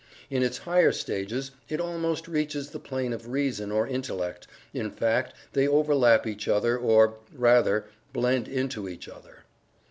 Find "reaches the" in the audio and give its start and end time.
2.27-2.79